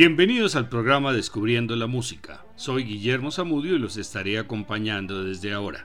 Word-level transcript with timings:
Bienvenidos 0.00 0.56
al 0.56 0.70
programa 0.70 1.12
Descubriendo 1.12 1.76
la 1.76 1.86
Música. 1.86 2.42
Soy 2.56 2.84
Guillermo 2.84 3.30
Zamudio 3.30 3.74
y 3.76 3.78
los 3.78 3.98
estaré 3.98 4.38
acompañando 4.38 5.24
desde 5.24 5.52
ahora. 5.52 5.84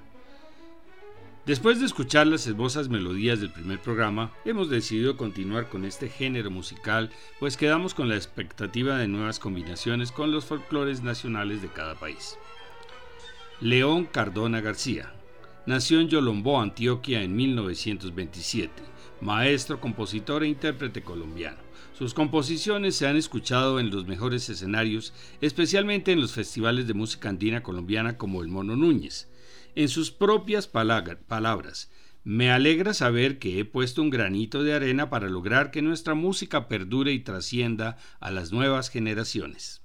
Después 1.46 1.82
de 1.82 1.86
escuchar 1.86 2.26
las 2.26 2.48
hermosas 2.48 2.88
melodías 2.88 3.42
del 3.42 3.52
primer 3.52 3.82
programa, 3.82 4.32
hemos 4.46 4.70
decidido 4.70 5.18
continuar 5.18 5.68
con 5.68 5.84
este 5.84 6.08
género 6.08 6.50
musical, 6.50 7.10
pues 7.42 7.58
quedamos 7.58 7.94
con 7.94 8.08
la 8.08 8.16
expectativa 8.16 8.98
de 8.98 9.10
nuevas 9.10 9.38
combinaciones 9.38 10.14
con 10.14 10.32
los 10.32 10.46
folclores 10.46 11.04
nacionales 11.04 11.62
de 11.62 11.68
cada 11.68 11.96
país. 11.96 12.38
León 13.60 14.06
Cardona 14.06 14.62
García 14.62 15.12
nació 15.66 16.00
en 16.00 16.08
Yolombó, 16.08 16.62
Antioquia, 16.62 17.22
en 17.22 17.36
1927, 17.36 18.82
maestro, 19.20 19.82
compositor 19.82 20.46
e 20.46 20.48
intérprete 20.48 21.02
colombiano. 21.02 21.65
Sus 21.98 22.14
composiciones 22.14 22.98
se 22.98 23.08
han 23.08 23.16
escuchado 23.16 23.80
en 23.80 23.90
los 23.90 24.06
mejores 24.06 24.50
escenarios, 24.50 25.14
especialmente 25.40 26.12
en 26.12 26.20
los 26.20 26.34
festivales 26.34 26.88
de 26.88 26.94
música 26.94 27.30
andina 27.30 27.64
colombiana 27.64 28.18
como 28.18 28.42
el 28.42 28.50
Mono 28.50 28.76
Núñez 28.76 29.30
en 29.76 29.88
sus 29.88 30.12
propias 30.12 30.68
palabras. 30.68 31.90
Me 32.26 32.52
alegra 32.52 32.94
saber 32.94 33.40
que 33.40 33.60
he 33.60 33.66
puesto 33.66 34.02
un 34.02 34.10
granito 34.10 34.62
de 34.62 34.74
arena 34.74 35.10
para 35.10 35.30
lograr 35.30 35.72
que 35.72 35.82
nuestra 35.82 36.16
música 36.16 36.68
perdure 36.68 37.14
y 37.14 37.20
trascienda 37.20 37.98
a 38.20 38.30
las 38.30 38.52
nuevas 38.52 38.90
generaciones. 38.90 39.82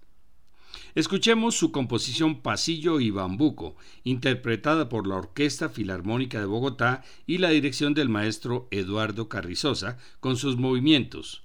Escuchemos 0.96 1.54
su 1.54 1.70
composición 1.70 2.40
Pasillo 2.40 2.98
y 2.98 3.10
Bambuco, 3.10 3.76
interpretada 4.02 4.88
por 4.88 5.06
la 5.06 5.16
Orquesta 5.16 5.68
Filarmónica 5.68 6.40
de 6.40 6.46
Bogotá 6.46 7.04
y 7.24 7.38
la 7.38 7.50
dirección 7.50 7.94
del 7.94 8.08
maestro 8.08 8.66
Eduardo 8.72 9.28
Carrizosa, 9.28 9.98
con 10.18 10.36
sus 10.36 10.56
movimientos 10.56 11.42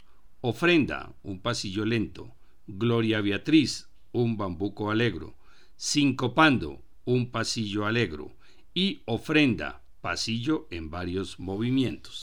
Ofrenda, 0.47 1.11
un 1.23 1.39
pasillo 1.39 1.85
lento, 1.85 2.35
Gloria 2.67 3.19
Beatriz, 3.19 3.89
un 4.11 4.37
bambuco 4.37 4.91
alegro, 4.91 5.33
Sincopando, 5.75 6.83
un 7.03 7.31
pasillo 7.31 7.87
alegro, 7.87 8.31
y 8.71 9.01
ofrenda, 9.05 9.81
pasillo 10.01 10.67
en 10.69 10.91
varios 10.91 11.39
movimientos. 11.39 12.21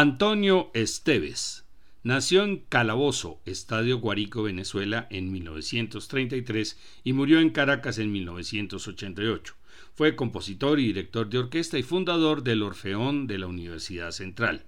Antonio 0.00 0.70
Esteves 0.74 1.64
nació 2.04 2.44
en 2.44 2.58
Calabozo, 2.68 3.40
Estadio 3.44 3.98
Guarico, 3.98 4.44
Venezuela, 4.44 5.08
en 5.10 5.32
1933 5.32 6.78
y 7.02 7.12
murió 7.14 7.40
en 7.40 7.50
Caracas 7.50 7.98
en 7.98 8.12
1988. 8.12 9.56
Fue 9.96 10.14
compositor 10.14 10.78
y 10.78 10.86
director 10.86 11.28
de 11.28 11.38
orquesta 11.38 11.78
y 11.78 11.82
fundador 11.82 12.44
del 12.44 12.62
Orfeón 12.62 13.26
de 13.26 13.38
la 13.38 13.48
Universidad 13.48 14.12
Central. 14.12 14.66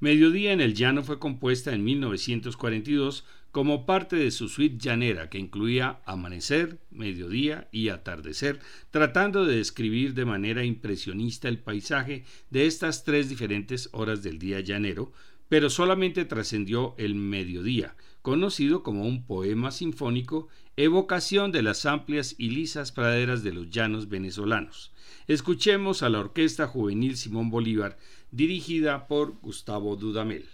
Mediodía 0.00 0.52
en 0.52 0.60
el 0.60 0.74
Llano 0.74 1.02
fue 1.02 1.18
compuesta 1.18 1.72
en 1.72 1.84
1942 1.84 3.24
como 3.52 3.86
parte 3.86 4.16
de 4.16 4.32
su 4.32 4.48
suite 4.48 4.78
llanera 4.78 5.30
que 5.30 5.38
incluía 5.38 6.00
amanecer, 6.06 6.80
mediodía 6.90 7.68
y 7.70 7.88
atardecer, 7.88 8.58
tratando 8.90 9.44
de 9.44 9.56
describir 9.56 10.14
de 10.14 10.24
manera 10.24 10.64
impresionista 10.64 11.48
el 11.48 11.60
paisaje 11.60 12.24
de 12.50 12.66
estas 12.66 13.04
tres 13.04 13.28
diferentes 13.28 13.90
horas 13.92 14.24
del 14.24 14.40
día 14.40 14.58
llanero, 14.58 15.12
pero 15.48 15.70
solamente 15.70 16.24
trascendió 16.24 16.96
el 16.98 17.14
mediodía, 17.14 17.94
conocido 18.22 18.82
como 18.82 19.06
un 19.06 19.24
poema 19.24 19.70
sinfónico, 19.70 20.48
evocación 20.76 21.52
de 21.52 21.62
las 21.62 21.86
amplias 21.86 22.34
y 22.36 22.50
lisas 22.50 22.90
praderas 22.90 23.44
de 23.44 23.52
los 23.52 23.70
llanos 23.70 24.08
venezolanos. 24.08 24.92
Escuchemos 25.28 26.02
a 26.02 26.08
la 26.08 26.18
Orquesta 26.18 26.66
Juvenil 26.66 27.16
Simón 27.16 27.50
Bolívar, 27.50 27.98
dirigida 28.34 29.06
por 29.06 29.38
Gustavo 29.40 29.94
Dudamel. 29.94 30.44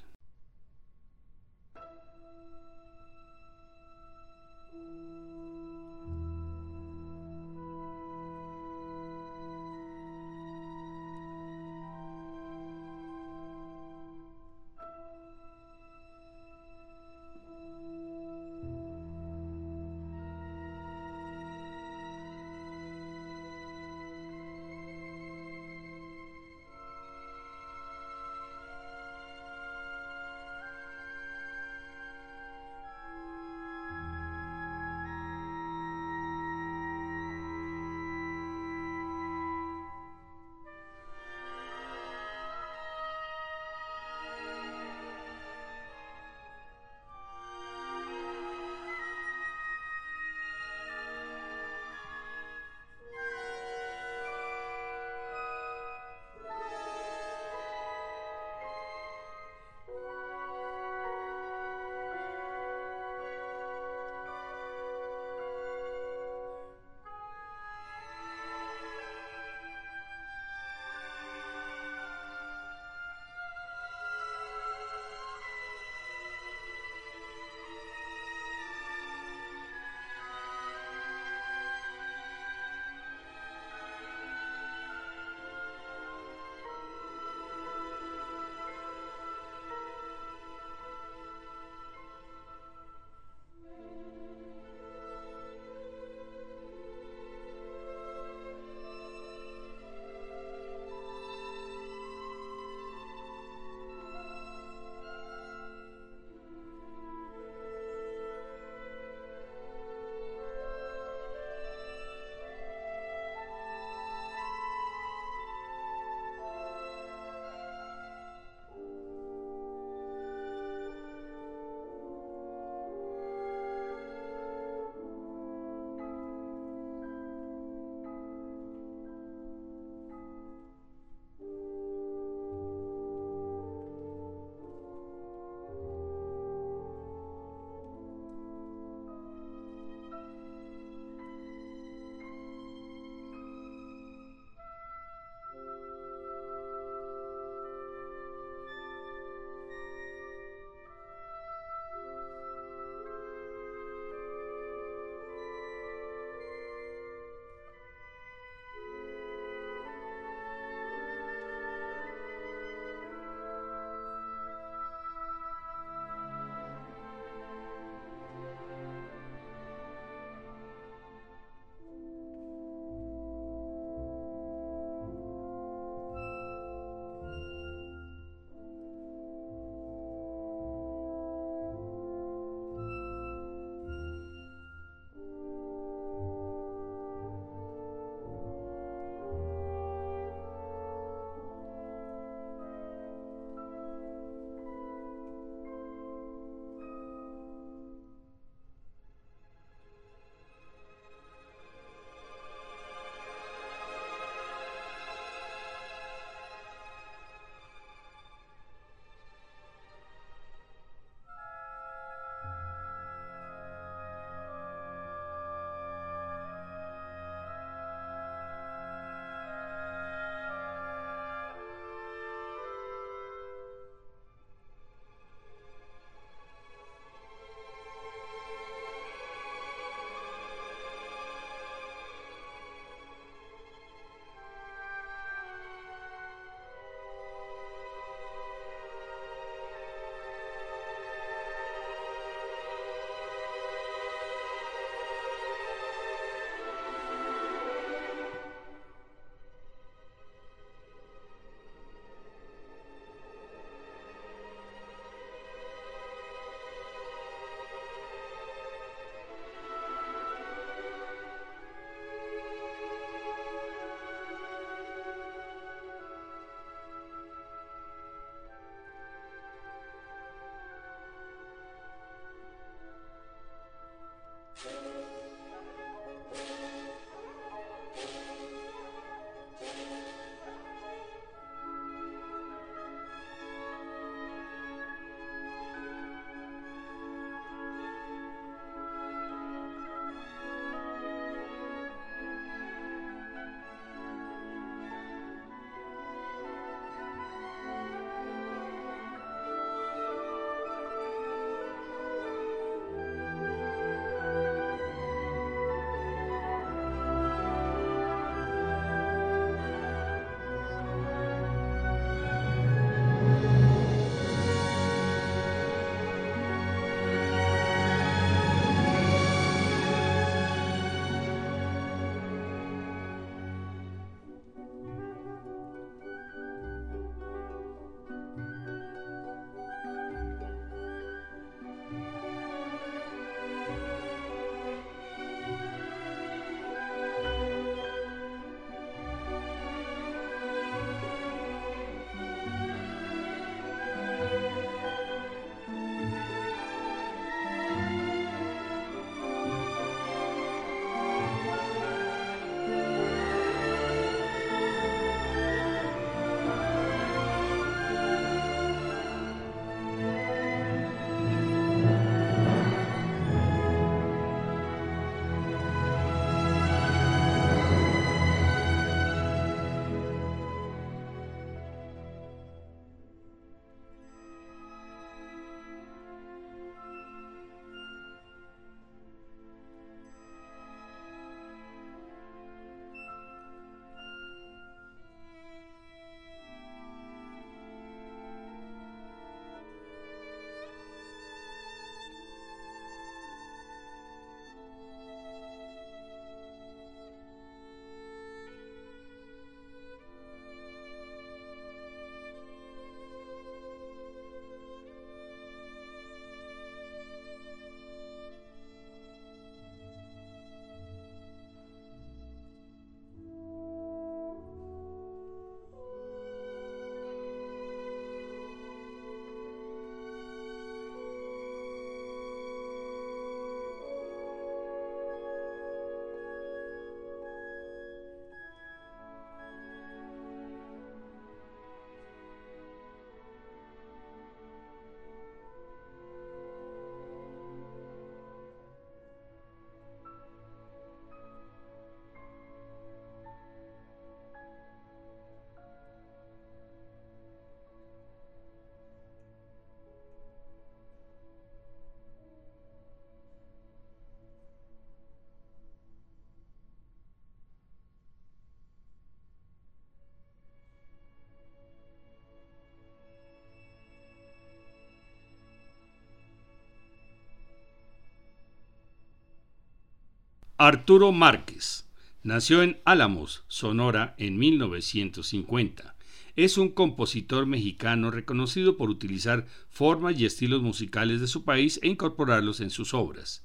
Arturo 470.63 471.11
Márquez 471.11 471.89
nació 472.23 472.63
en 472.63 472.83
Álamos, 472.85 473.45
Sonora, 473.49 474.15
en 474.19 474.37
1950. 474.37 475.95
Es 476.37 476.59
un 476.59 476.69
compositor 476.69 477.47
mexicano 477.47 478.11
reconocido 478.11 478.77
por 478.77 478.91
utilizar 478.91 479.47
formas 479.71 480.21
y 480.21 480.27
estilos 480.27 480.61
musicales 480.61 481.23
de 481.23 481.29
su 481.29 481.45
país 481.45 481.81
e 481.83 481.89
incorporarlos 481.89 482.61
en 482.61 482.69
sus 482.69 482.93
obras. 482.93 483.43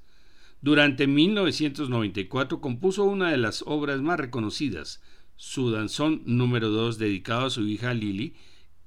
Durante 0.59 1.07
1994 1.07 2.59
compuso 2.59 3.05
una 3.05 3.31
de 3.31 3.37
las 3.37 3.63
obras 3.65 4.01
más 4.01 4.19
reconocidas, 4.19 5.01
su 5.37 5.71
danzón 5.71 6.21
número 6.25 6.69
2 6.69 6.97
dedicado 6.97 7.45
a 7.45 7.49
su 7.49 7.65
hija 7.65 7.93
Lili, 7.93 8.33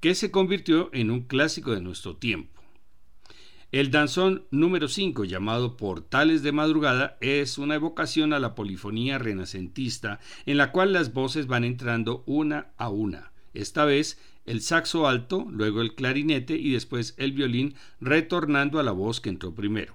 que 0.01 0.13
se 0.13 0.29
convirtió 0.29 0.91
en 0.93 1.09
un 1.09 1.21
clásico 1.21 1.71
de 1.71 1.81
nuestro 1.81 2.15
tiempo. 2.17 2.58
El 3.71 3.91
danzón 3.91 4.47
número 4.49 4.87
5, 4.87 5.25
llamado 5.25 5.77
Portales 5.77 6.41
de 6.41 6.51
Madrugada, 6.51 7.19
es 7.21 7.59
una 7.59 7.75
evocación 7.75 8.33
a 8.33 8.39
la 8.39 8.55
polifonía 8.55 9.19
renacentista 9.19 10.19
en 10.47 10.57
la 10.57 10.71
cual 10.71 10.91
las 10.91 11.13
voces 11.13 11.45
van 11.45 11.63
entrando 11.63 12.23
una 12.25 12.71
a 12.77 12.89
una. 12.89 13.31
Esta 13.53 13.85
vez 13.85 14.17
el 14.47 14.61
saxo 14.61 15.07
alto, 15.07 15.45
luego 15.51 15.81
el 15.81 15.93
clarinete 15.93 16.55
y 16.57 16.71
después 16.71 17.13
el 17.17 17.33
violín, 17.33 17.75
retornando 18.01 18.79
a 18.79 18.83
la 18.83 18.91
voz 18.91 19.21
que 19.21 19.29
entró 19.29 19.53
primero. 19.53 19.93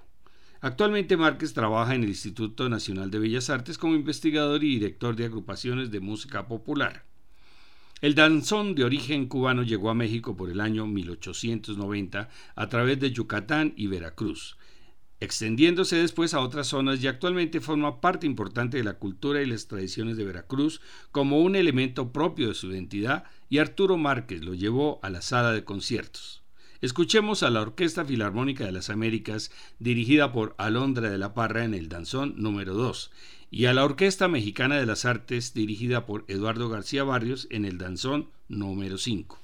Actualmente 0.61 1.17
Márquez 1.17 1.53
trabaja 1.53 1.97
en 1.97 2.05
el 2.05 2.11
Instituto 2.11 2.69
Nacional 2.69 3.11
de 3.11 3.19
Bellas 3.19 3.51
Artes 3.51 3.77
como 3.77 3.97
investigador 3.97 4.63
y 4.63 4.69
director 4.69 5.17
de 5.17 5.25
agrupaciones 5.25 5.91
de 5.91 5.99
música 5.99 6.47
popular. 6.47 7.07
El 8.05 8.15
danzón 8.15 8.75
de 8.75 8.85
origen 8.85 9.29
cubano 9.29 9.63
llegó 9.63 9.89
a 9.89 9.95
México 9.95 10.37
por 10.37 10.51
el 10.51 10.61
año 10.61 10.87
1890 10.87 12.29
a 12.55 12.69
través 12.69 13.01
de 13.01 13.11
Yucatán 13.11 13.73
y 13.79 13.87
Veracruz, 13.87 14.59
extendiéndose 15.21 15.97
después 15.97 16.35
a 16.35 16.41
otras 16.41 16.67
zonas 16.67 17.03
y 17.03 17.07
actualmente 17.07 17.63
forma 17.63 18.03
parte 18.03 18.27
importante 18.27 18.77
de 18.77 18.85
la 18.85 18.99
cultura 18.99 19.41
y 19.41 19.47
las 19.47 19.69
tradiciones 19.69 20.19
de 20.19 20.25
Veracruz 20.27 20.83
como 21.13 21.41
un 21.41 21.57
elemento 21.57 22.13
propio 22.13 22.49
de 22.49 22.55
su 22.55 22.71
identidad 22.71 23.25
y 23.49 23.57
Arturo 23.57 23.97
Márquez 23.97 24.45
lo 24.45 24.53
llevó 24.53 25.01
a 25.03 25.09
la 25.09 25.23
sala 25.23 25.53
de 25.53 25.65
conciertos. 25.65 26.43
Escuchemos 26.83 27.43
a 27.43 27.49
la 27.49 27.63
Orquesta 27.63 28.05
Filarmónica 28.05 28.67
de 28.67 28.73
las 28.73 28.91
Américas 28.91 29.51
dirigida 29.79 30.31
por 30.31 30.55
Alondra 30.59 31.09
de 31.09 31.17
la 31.17 31.33
Parra 31.33 31.65
en 31.65 31.73
el 31.73 31.89
danzón 31.89 32.35
número 32.37 32.75
2 32.75 33.11
y 33.55 33.67
a 33.67 33.73
la 33.73 33.85
Orquesta 33.85 34.27
Mexicana 34.27 34.79
de 34.79 34.85
las 34.85 35.05
Artes 35.05 35.55
dirigida 35.55 36.07
por 36.07 36.25
Eduardo 36.27 36.69
García 36.69 37.05
Barrios 37.05 37.47
en 37.53 37.65
el 37.65 37.79
danzón 37.79 38.31
número 38.49 38.99
5. 38.99 39.39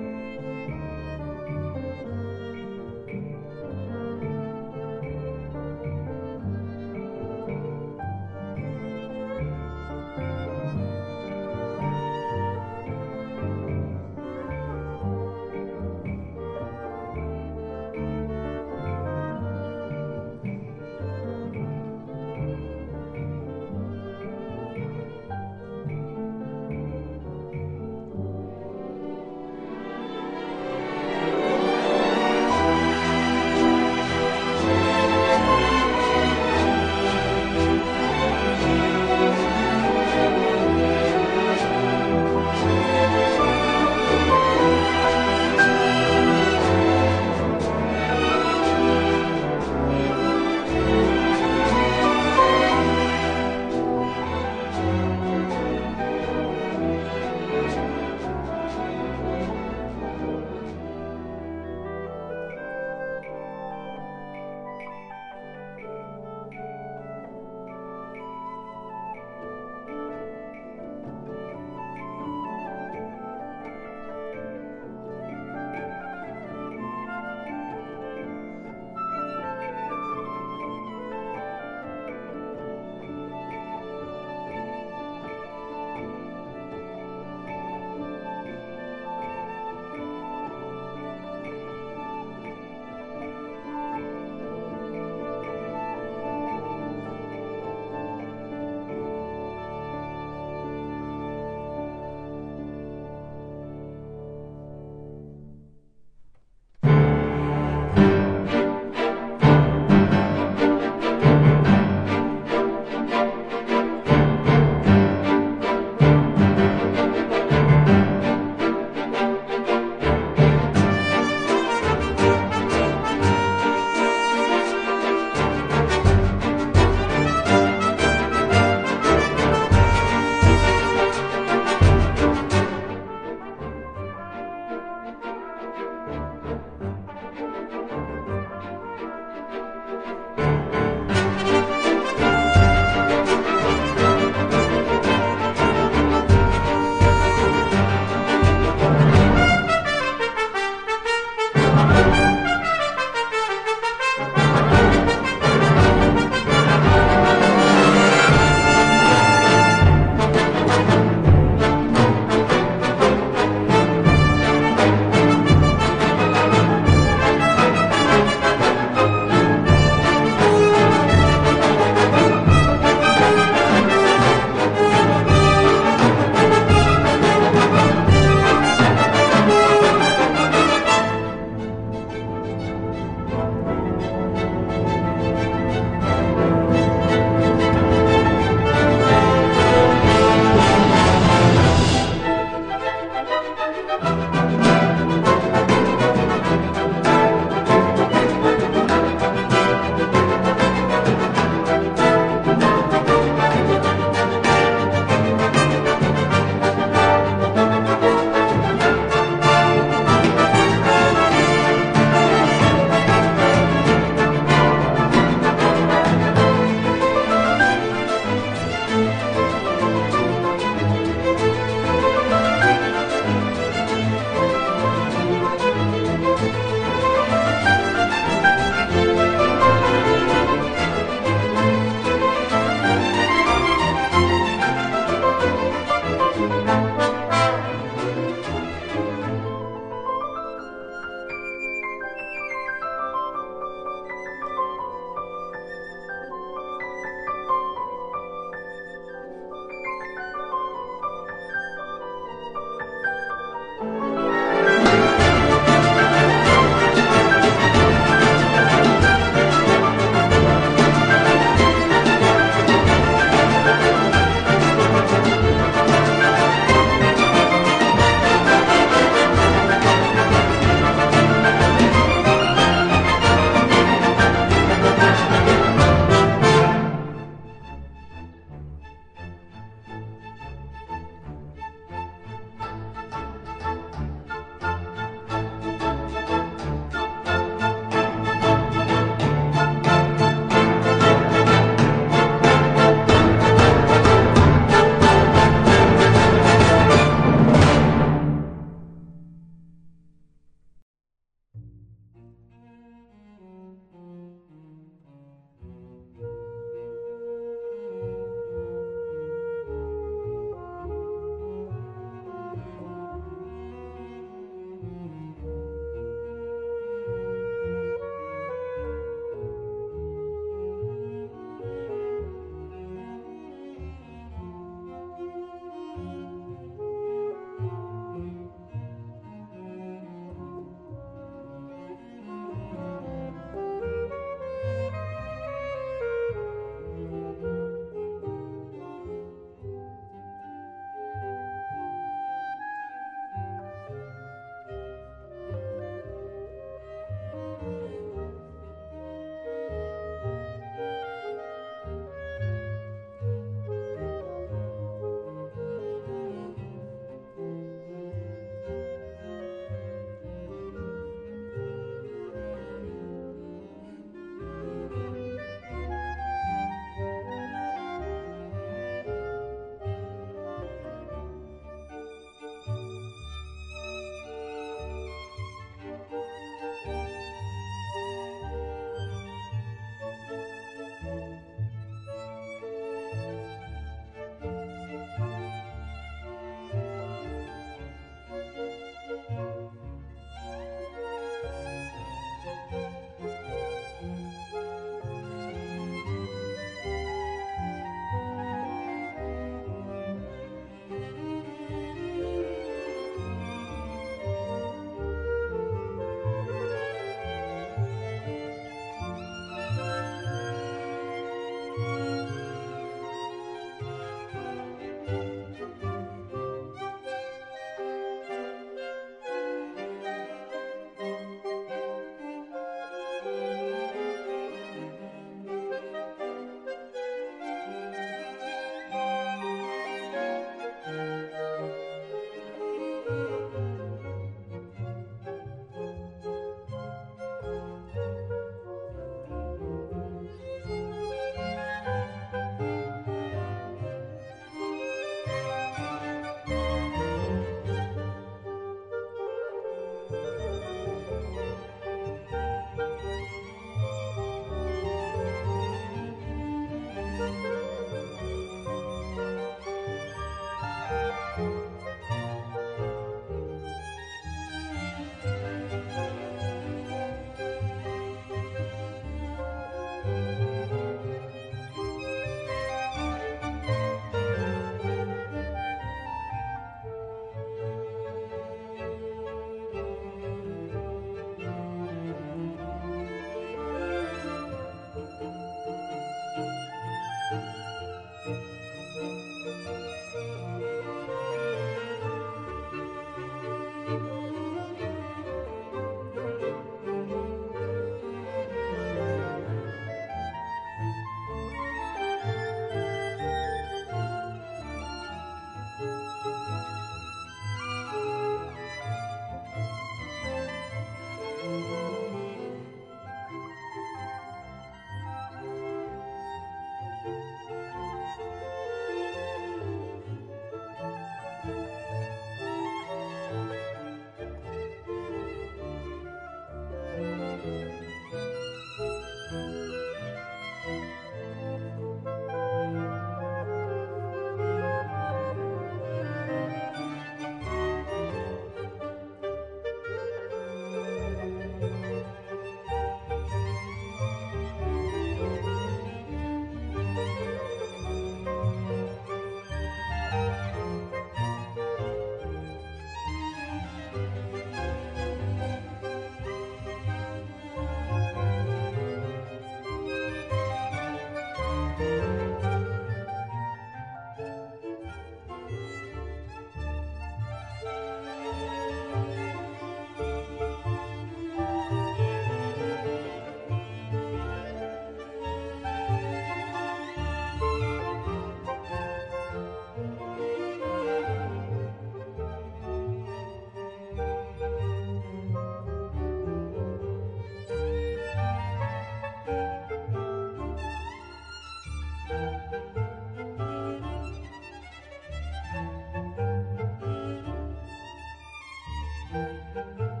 Thank 599.63 599.79
you. 599.79 600.00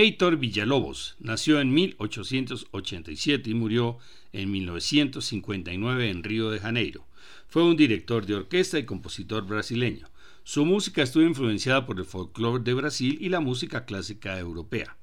Heitor 0.00 0.38
Villalobos 0.38 1.16
nació 1.20 1.60
en 1.60 1.74
1887 1.74 3.50
y 3.50 3.52
murió 3.52 3.98
en 4.32 4.50
1959 4.50 6.08
en 6.08 6.22
Río 6.22 6.50
de 6.50 6.58
Janeiro. 6.58 7.06
Fue 7.48 7.64
un 7.64 7.76
director 7.76 8.24
de 8.24 8.36
orquesta 8.36 8.78
y 8.78 8.86
compositor 8.86 9.46
brasileño. 9.46 10.08
Su 10.42 10.64
música 10.64 11.02
estuvo 11.02 11.24
influenciada 11.24 11.84
por 11.84 11.98
el 11.98 12.06
folclore 12.06 12.64
de 12.64 12.72
Brasil 12.72 13.18
y 13.20 13.28
la 13.28 13.40
música 13.40 13.84
clásica 13.84 14.38
europea. 14.38 14.96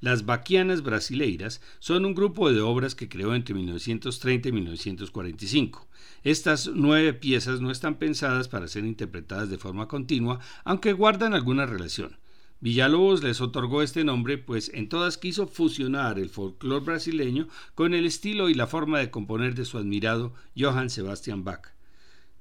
Las 0.00 0.26
Baquianas 0.26 0.84
Brasileiras 0.84 1.60
son 1.80 2.04
un 2.04 2.14
grupo 2.14 2.52
de 2.52 2.60
obras 2.60 2.94
que 2.94 3.08
creó 3.08 3.34
entre 3.34 3.52
1930 3.52 4.48
y 4.48 4.52
1945. 4.52 5.88
Estas 6.22 6.70
nueve 6.72 7.14
piezas 7.14 7.60
no 7.60 7.72
están 7.72 7.98
pensadas 7.98 8.46
para 8.46 8.68
ser 8.68 8.84
interpretadas 8.84 9.50
de 9.50 9.58
forma 9.58 9.88
continua, 9.88 10.38
aunque 10.64 10.92
guardan 10.92 11.34
alguna 11.34 11.66
relación. 11.66 12.16
Villalobos 12.60 13.22
les 13.22 13.40
otorgó 13.42 13.82
este 13.82 14.02
nombre, 14.02 14.38
pues 14.38 14.70
en 14.72 14.88
todas 14.88 15.18
quiso 15.18 15.46
fusionar 15.46 16.18
el 16.18 16.30
folclore 16.30 16.84
brasileño 16.84 17.48
con 17.74 17.92
el 17.92 18.06
estilo 18.06 18.48
y 18.48 18.54
la 18.54 18.66
forma 18.66 18.98
de 18.98 19.10
componer 19.10 19.54
de 19.54 19.66
su 19.66 19.76
admirado 19.76 20.32
Johann 20.56 20.88
Sebastian 20.88 21.44
Bach. 21.44 21.76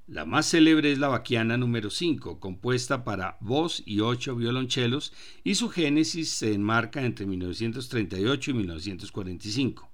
La 0.08 0.24
más 0.24 0.46
célebre 0.46 0.92
es 0.92 1.00
la 1.00 1.10
Baquiana 1.10 1.58
número 1.58 1.90
5, 1.90 2.40
compuesta 2.40 3.04
para 3.04 3.38
voz 3.42 3.84
y 3.86 4.00
ocho 4.00 4.36
violonchelos, 4.36 5.12
y 5.44 5.56
su 5.56 5.70
génesis 5.70 6.30
se 6.30 6.54
enmarca 6.54 7.04
entre 7.04 7.26
1938 7.26 8.52
y 8.52 8.54
1945. 8.54 9.90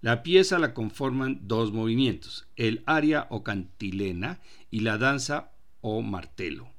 La 0.00 0.22
pieza 0.22 0.60
la 0.60 0.74
conforman 0.74 1.40
dos 1.42 1.72
movimientos, 1.72 2.46
el 2.54 2.84
aria 2.86 3.26
o 3.30 3.42
cantilena 3.42 4.40
y 4.70 4.80
la 4.80 4.96
danza 4.96 5.50
o 5.80 6.02
martelo. 6.02 6.77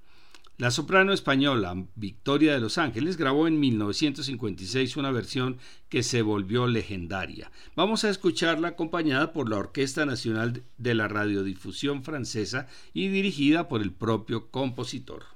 La 0.60 0.72
soprano 0.72 1.14
española 1.14 1.86
Victoria 1.96 2.54
de 2.54 2.60
Los 2.60 2.78
Ángeles 2.78 3.16
grabó 3.16 3.48
en 3.48 3.62
1956 3.62 4.98
una 4.98 5.10
versión 5.10 5.58
que 5.88 6.04
se 6.04 6.22
volvió 6.22 6.68
legendaria. 6.68 7.50
Vamos 7.78 8.04
a 8.04 8.10
escucharla 8.10 8.68
acompañada 8.68 9.32
por 9.32 9.50
la 9.50 9.56
Orquesta 9.56 10.06
Nacional 10.06 10.64
de 10.78 10.96
la 10.96 11.08
Radiodifusión 11.08 12.04
Francesa 12.04 12.68
y 12.94 13.08
dirigida 13.08 13.70
por 13.70 13.82
el 13.82 13.94
propio 13.94 14.52
compositor. 14.52 15.28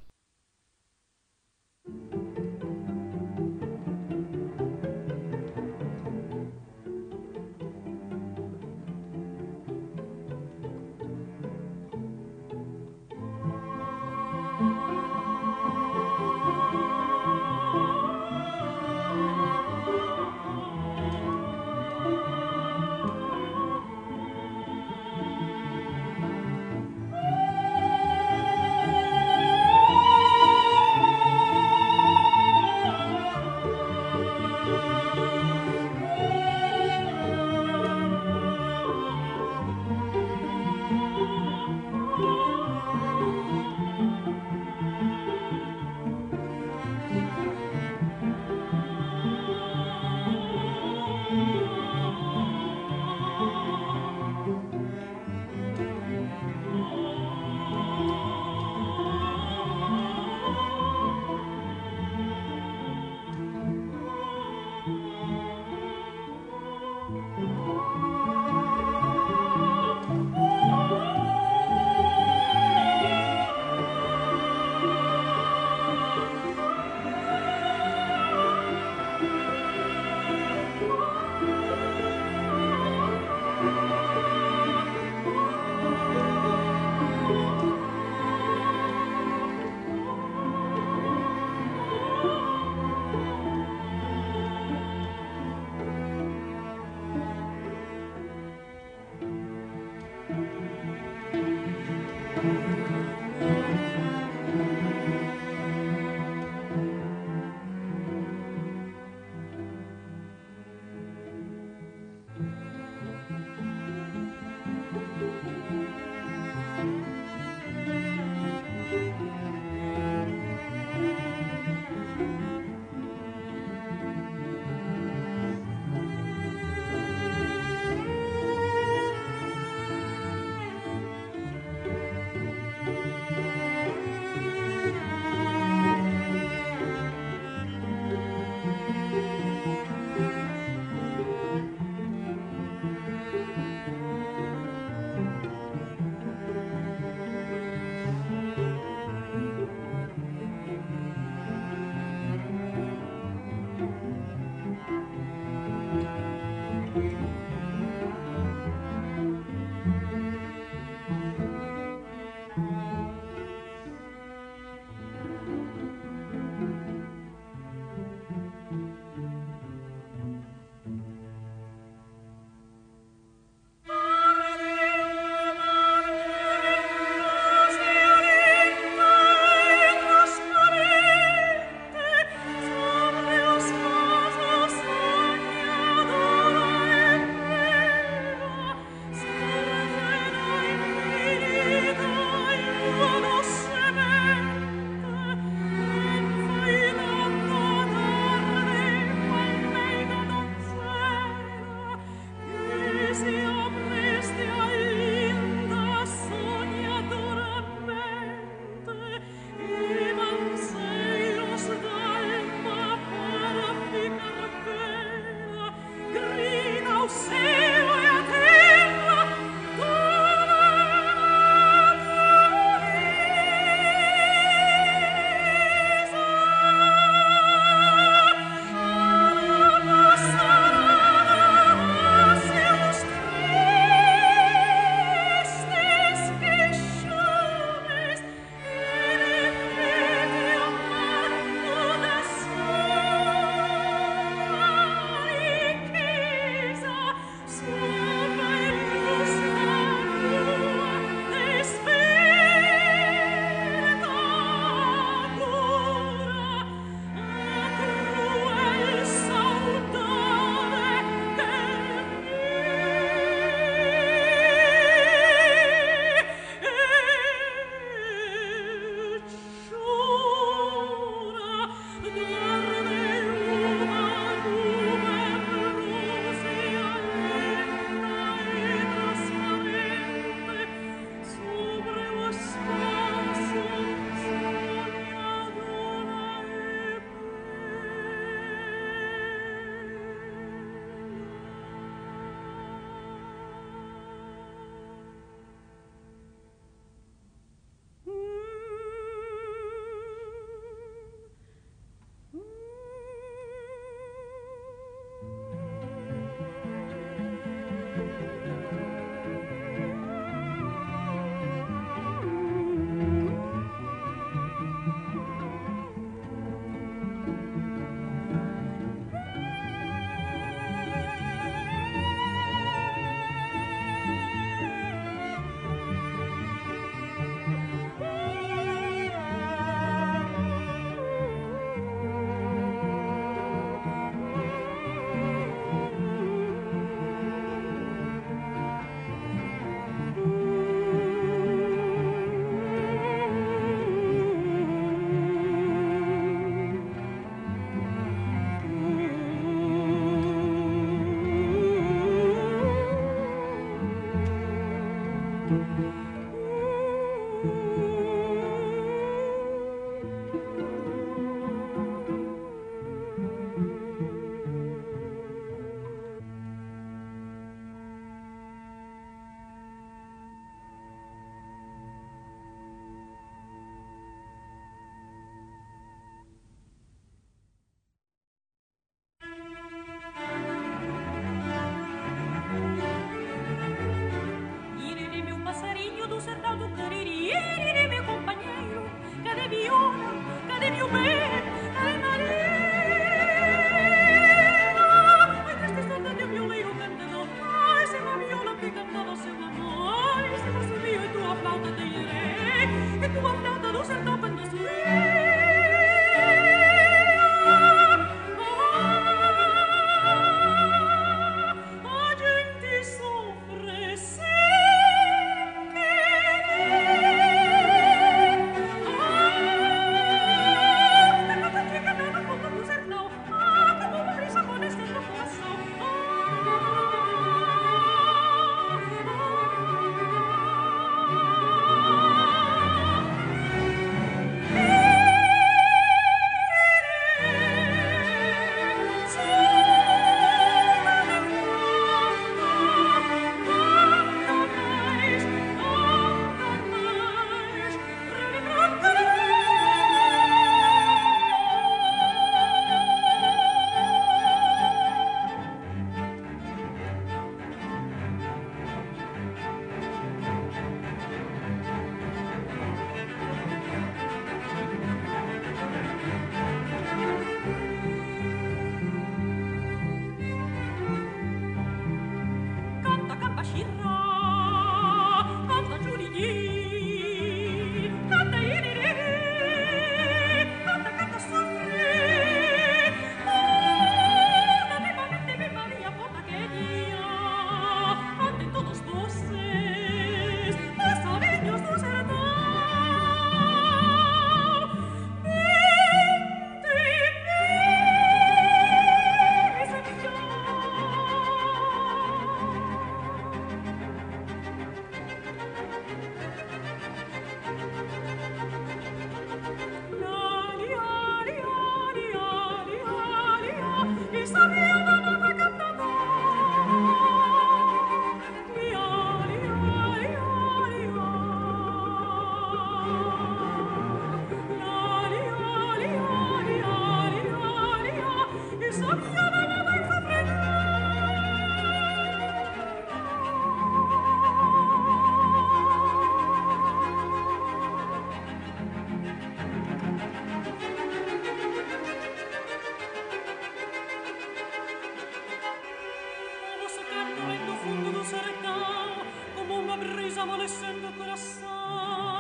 siamo 550.24 550.38
l'essenza 550.38 550.90
corassone 550.96 552.13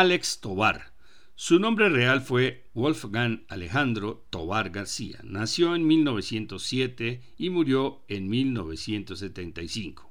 Alex 0.00 0.40
Tobar. 0.40 0.94
Su 1.34 1.58
nombre 1.58 1.90
real 1.90 2.22
fue 2.22 2.64
Wolfgang 2.72 3.44
Alejandro 3.48 4.24
Tobar 4.30 4.70
García. 4.70 5.18
Nació 5.24 5.74
en 5.74 5.86
1907 5.86 7.20
y 7.36 7.50
murió 7.50 8.00
en 8.08 8.30
1975. 8.30 10.10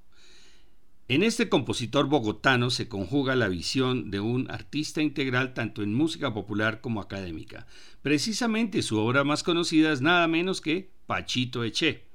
En 1.07 1.23
este 1.23 1.49
compositor 1.49 2.05
bogotano 2.07 2.69
se 2.69 2.87
conjuga 2.87 3.35
la 3.35 3.47
visión 3.47 4.11
de 4.11 4.19
un 4.19 4.51
artista 4.51 5.01
integral 5.01 5.55
tanto 5.55 5.81
en 5.81 5.95
música 5.95 6.35
popular 6.35 6.81
como 6.81 7.01
académica. 7.01 7.65
Precisamente 8.03 8.83
su 8.83 8.99
obra 8.99 9.23
más 9.23 9.41
conocida 9.41 9.91
es 9.91 10.01
nada 10.01 10.27
menos 10.27 10.61
que 10.61 10.91
Pachito 11.07 11.63
Eche. 11.63 12.05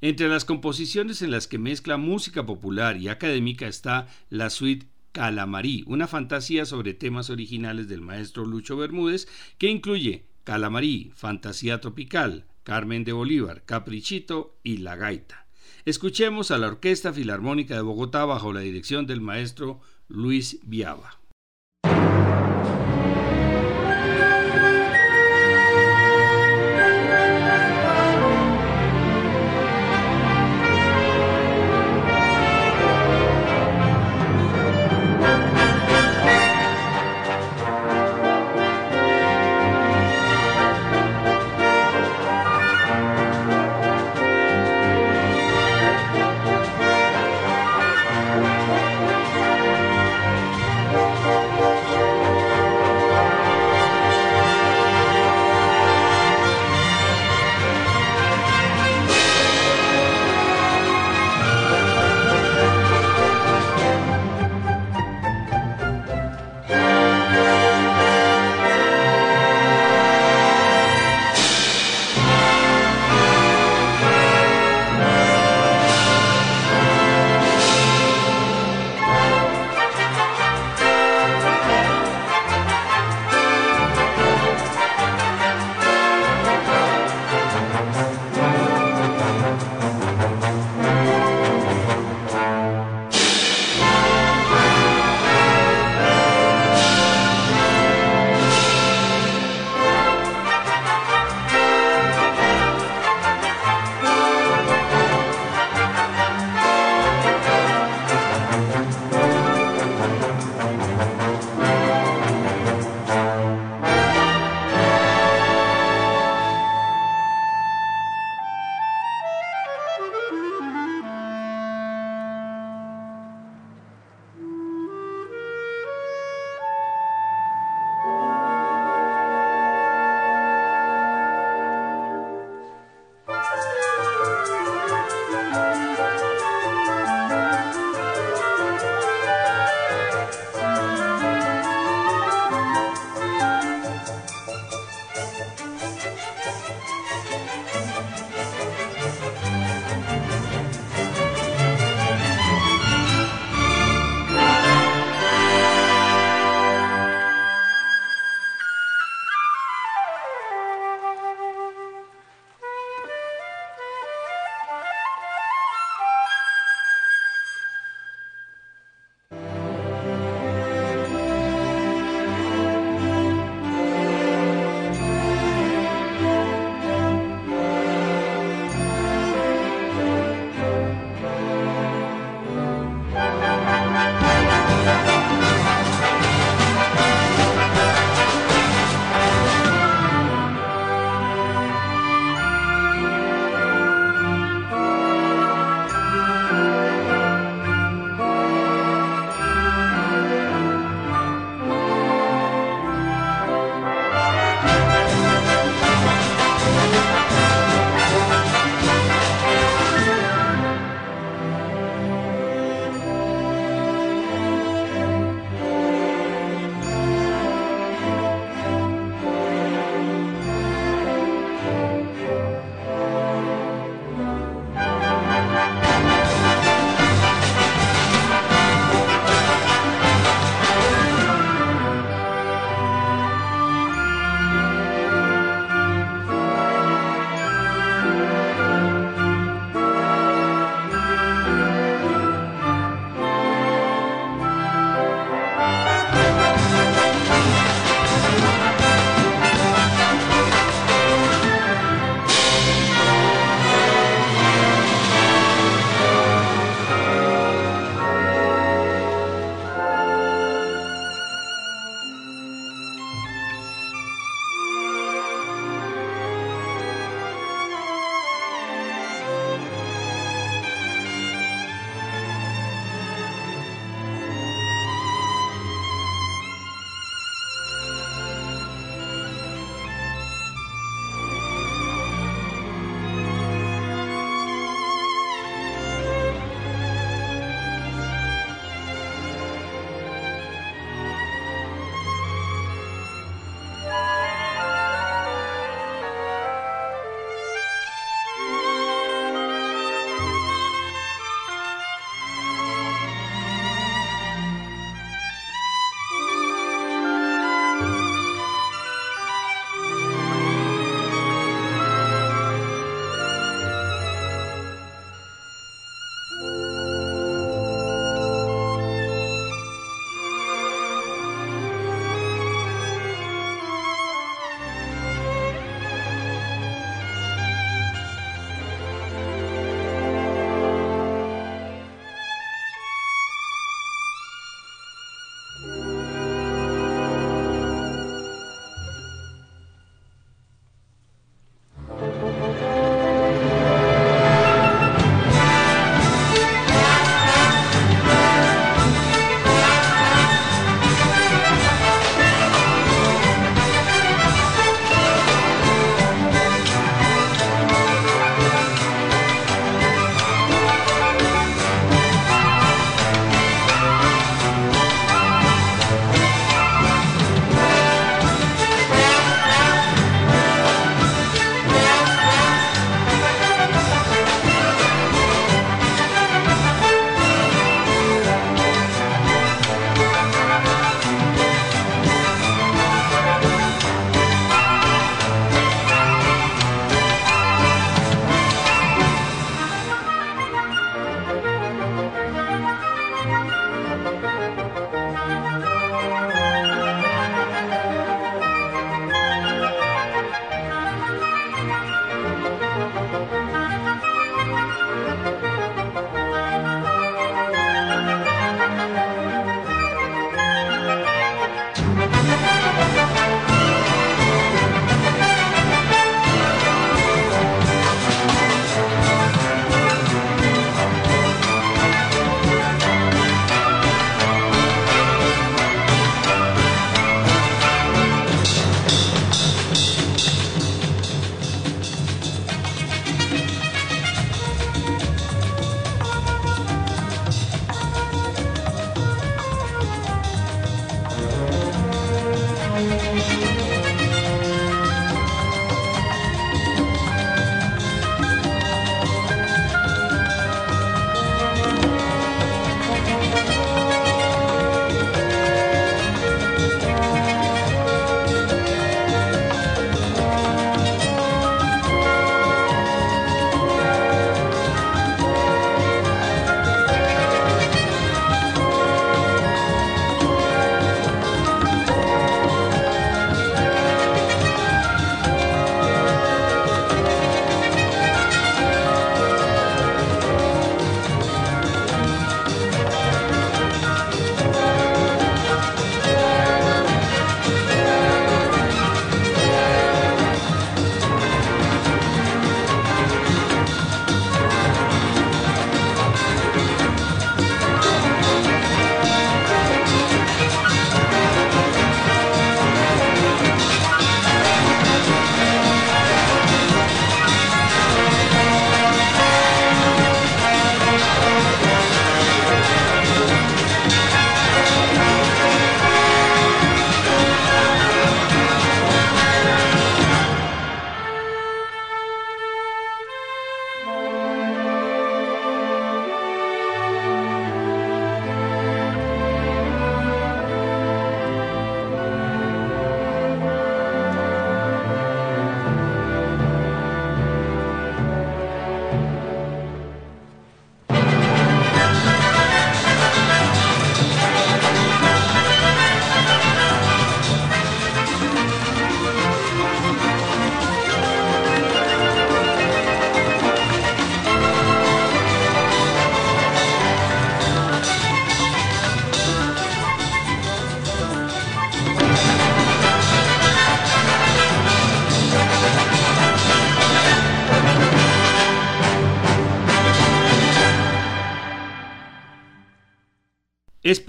Entre 0.00 0.28
las 0.28 0.44
composiciones 0.44 1.22
en 1.22 1.30
las 1.30 1.46
que 1.46 1.58
mezcla 1.58 1.96
música 1.96 2.44
popular 2.44 2.96
y 2.96 3.06
académica 3.06 3.68
está 3.68 4.08
la 4.30 4.50
suite 4.50 4.88
Calamarí, 5.14 5.84
una 5.86 6.08
fantasía 6.08 6.66
sobre 6.66 6.92
temas 6.92 7.30
originales 7.30 7.86
del 7.86 8.00
maestro 8.00 8.44
Lucho 8.44 8.76
Bermúdez 8.76 9.28
que 9.58 9.68
incluye 9.68 10.26
Calamarí, 10.42 11.12
Fantasía 11.14 11.80
Tropical, 11.80 12.46
Carmen 12.64 13.04
de 13.04 13.12
Bolívar, 13.12 13.62
Caprichito 13.64 14.58
y 14.64 14.78
La 14.78 14.96
Gaita. 14.96 15.46
Escuchemos 15.84 16.50
a 16.50 16.58
la 16.58 16.66
Orquesta 16.66 17.12
Filarmónica 17.12 17.76
de 17.76 17.82
Bogotá 17.82 18.24
bajo 18.24 18.52
la 18.52 18.58
dirección 18.58 19.06
del 19.06 19.20
maestro 19.20 19.80
Luis 20.08 20.58
Viaba. 20.64 21.20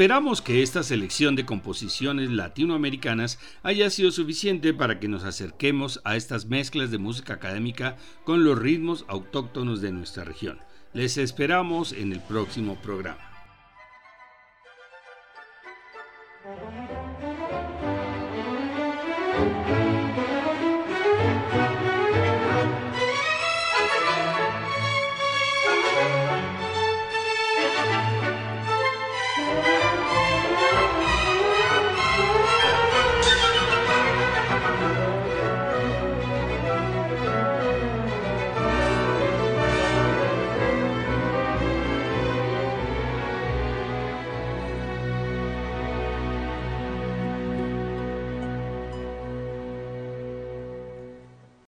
Esperamos 0.06 0.40
que 0.44 0.62
esta 0.62 0.84
selección 0.84 1.36
de 1.36 1.48
composiciones 1.48 2.30
latinoamericanas 2.30 3.40
haya 3.64 3.90
sido 3.90 4.12
suficiente 4.12 4.72
para 4.72 5.00
que 5.00 5.08
nos 5.08 5.24
acerquemos 5.24 6.00
a 6.04 6.16
estas 6.16 6.46
mezclas 6.46 6.92
de 6.92 7.00
música 7.00 7.34
académica 7.34 7.98
con 8.24 8.44
los 8.44 8.56
ritmos 8.56 9.06
autóctonos 9.08 9.82
de 9.82 9.92
nuestra 9.92 10.24
región. 10.24 10.60
Les 10.94 11.18
esperamos 11.18 11.92
en 11.92 12.14
el 12.14 12.20
próximo 12.20 12.76
programa. 12.84 13.18